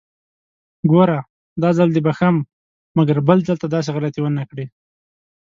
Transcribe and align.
ګوره! 0.91 1.19
داځل 1.61 1.89
دې 1.95 2.01
بښم، 2.05 2.35
مګر 2.97 3.17
بل 3.27 3.39
ځل 3.47 3.57
ته 3.63 3.67
داسې 3.75 3.89
غلطي 3.95 4.19
ونکړې! 4.21 4.65